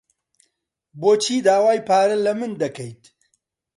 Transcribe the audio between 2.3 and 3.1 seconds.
من دەکەیت؟